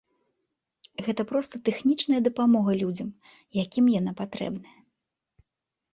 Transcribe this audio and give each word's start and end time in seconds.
Гэта 1.07 1.21
проста 1.31 1.55
тэхнічная 1.69 2.21
дапамога 2.29 2.71
людзям, 2.81 3.09
якім 3.63 3.85
яна 3.99 4.11
патрэбная. 4.23 4.77